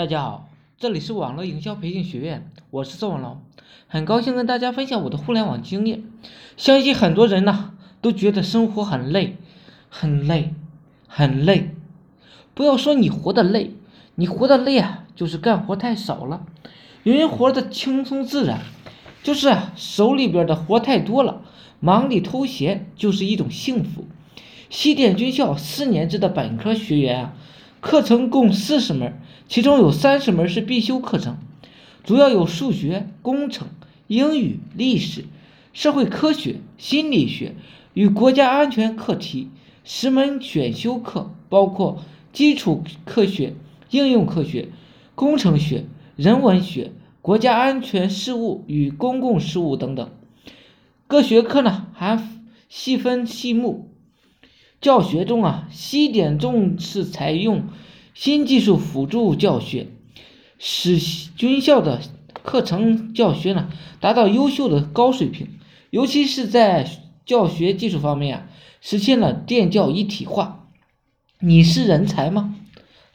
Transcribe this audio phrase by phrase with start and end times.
[0.00, 3.42] 大家好，这里是网络营销培训学院，我是宋文龙，
[3.86, 6.04] 很高兴跟大家分享我的互联网经验。
[6.56, 9.36] 相信很多人呢都觉得生活很累，
[9.90, 10.54] 很累，
[11.06, 11.74] 很累。
[12.54, 13.74] 不要说你活得累，
[14.14, 16.46] 你活得累啊，就是干活太少了。
[17.02, 18.60] 有人活得轻松自然，
[19.22, 21.42] 就是手里边的活太多了，
[21.78, 24.06] 忙里偷闲就是一种幸福。
[24.70, 27.34] 西点军校四年制的本科学员啊。
[27.80, 31.38] 课程共四十门，其中有三十门是必修课程，
[32.04, 33.68] 主要有数学、工程、
[34.06, 35.24] 英语、历史、
[35.72, 37.54] 社会科学、心理学
[37.94, 39.48] 与国家安全课题。
[39.82, 43.54] 十门选修课包括基础科学、
[43.90, 44.68] 应用科学、
[45.14, 45.86] 工程学、
[46.16, 50.10] 人文学、国家安全事务与公共事务等等。
[51.06, 52.22] 各学科呢还
[52.68, 53.88] 细分细目。
[54.80, 57.68] 教学中啊，西点重视采用
[58.14, 59.88] 新技术辅助教学，
[60.58, 62.00] 使军校的
[62.42, 65.48] 课程教学呢达到优秀的高水平，
[65.90, 66.88] 尤其是在
[67.26, 68.46] 教学技术方面啊，
[68.80, 70.68] 实现了电教一体化。
[71.40, 72.56] 你是人才吗？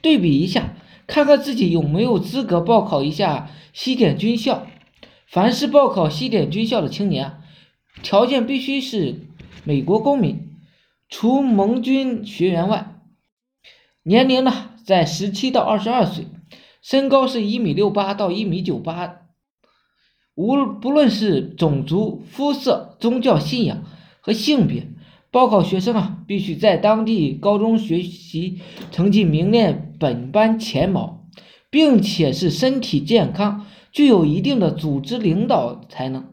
[0.00, 0.74] 对比一下，
[1.06, 4.66] 看看自己有没有资格报考一下西点军校。
[5.26, 7.38] 凡是报考西点军校的青年，
[8.02, 9.20] 条件必须是
[9.64, 10.51] 美国公民。
[11.14, 12.96] 除盟军学员外，
[14.02, 16.26] 年龄呢在十七到二十二岁，
[16.80, 19.18] 身高是一米六八到一米九八，
[20.34, 23.84] 无不论是种族、肤色、宗教信仰
[24.22, 24.88] 和性别，
[25.30, 31.26] 报考学生啊必须在当地高中学习成绩名列本班前茅，
[31.68, 36.32] 并且是身体健康，具有一定的组织领导才能。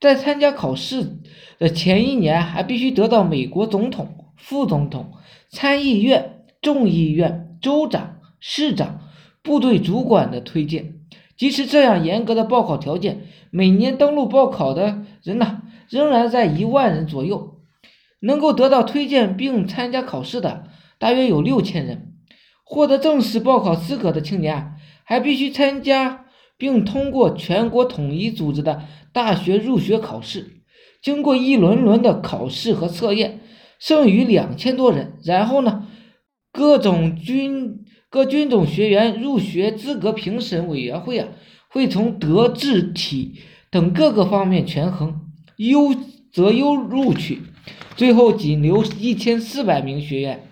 [0.00, 1.18] 在参加考试
[1.58, 5.12] 的前一年，还必须得到美国总统、副总统、
[5.50, 9.00] 参议院、众议院、州长、市长、
[9.42, 10.94] 部队主管的推荐。
[11.36, 17.58] 即使这样严格的报考条件，每年登录报考的人呢，仍然在一万人左右。
[18.20, 20.64] 能够得到推荐并参加考试的，
[20.98, 22.12] 大约有六千人。
[22.64, 24.74] 获得正式报考资格的青年，
[25.04, 26.26] 还必须参加。
[26.60, 28.82] 并通过全国统一组织的
[29.14, 30.60] 大学入学考试，
[31.02, 33.40] 经过一轮轮的考试和测验，
[33.78, 35.14] 剩余两千多人。
[35.24, 35.88] 然后呢，
[36.52, 41.28] 各种军各军种学员入学资格评审委员会啊，
[41.70, 43.40] 会从德智体
[43.70, 45.22] 等各个方面权衡，
[45.56, 45.94] 优
[46.30, 47.40] 择优录取，
[47.96, 50.44] 最后仅留一千四百名学员。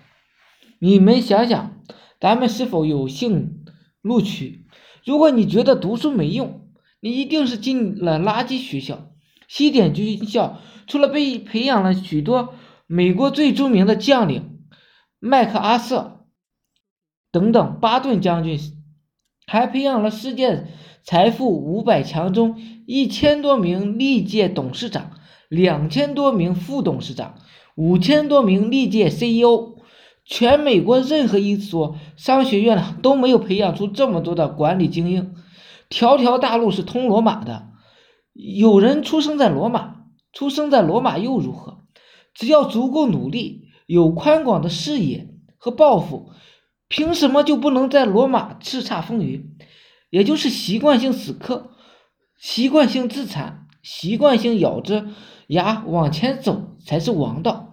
[0.79, 1.83] 你们想想，
[2.19, 3.58] 咱们是否有幸
[4.01, 4.65] 录取？
[5.05, 6.67] 如果你觉得读书没用，
[6.99, 9.11] 你一定是进了垃圾学校。
[9.47, 12.53] 西点军校除了被培养了许多
[12.85, 14.59] 美国最著名的将领
[15.19, 16.27] 麦克阿瑟
[17.31, 18.59] 等等巴顿将军，
[19.47, 20.67] 还培养了世界
[21.03, 25.11] 财富五百强中一千多名历届董事长、
[25.47, 27.35] 两千多名副董事长、
[27.75, 29.78] 五千多名历届 CEO。
[30.29, 35.33] 全美国任何一所商学院呢都没有培养出这么多的管理精英。
[35.89, 37.69] 条条大路是通罗马的，
[38.35, 39.95] 有人出生在罗马，
[40.31, 41.79] 出生在罗马又如何？
[42.35, 46.29] 只要足够努力，有宽广的视野和抱负，
[46.87, 49.57] 凭什么就不能在罗马叱咤风云？
[50.11, 51.71] 也就是习惯性死磕，
[52.37, 55.07] 习惯性自残，习惯性咬着
[55.47, 57.68] 牙往前走才是王道。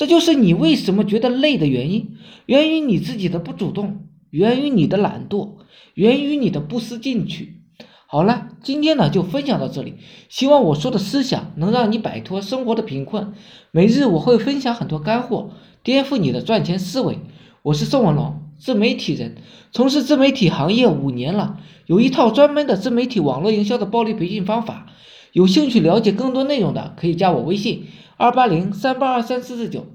[0.00, 2.16] 这就是你为什么觉得累的原因，
[2.46, 5.56] 源于你自己的不主动，源于你的懒惰，
[5.92, 7.60] 源于你的不思进取。
[8.06, 9.96] 好了，今天呢就分享到这里，
[10.30, 13.34] 希望我说的思想能让你摆脱生活的贫困。
[13.72, 15.50] 每日我会分享很多干货，
[15.82, 17.18] 颠覆你的赚钱思维。
[17.60, 19.36] 我是宋文龙，自媒体人，
[19.70, 24.86] 从事自媒体行业五年了，有一套专门的自媒体网络营销的暴力培训方法。
[25.34, 27.84] 有兴趣了解更多内容的，可以加我微信。
[28.20, 29.86] 二八零三八二三四四九，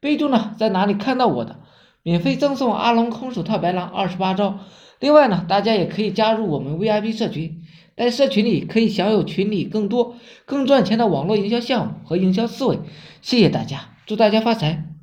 [0.00, 1.60] 备注呢在哪里看到我的，
[2.02, 4.60] 免费赠送阿龙空手套白狼二十八招。
[4.98, 7.60] 另外呢，大家也可以加入我们 VIP 社群，
[7.94, 10.16] 在社群里可以享有群里更多
[10.46, 12.78] 更赚钱的网络营销项目和营销思维。
[13.20, 14.95] 谢谢大家，祝大家发财。